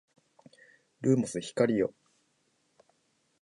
[1.01, 1.93] ルーモス光よ